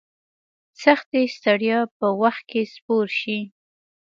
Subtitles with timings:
[0.83, 3.39] سختي ستړیا په وخت کې سپور شي.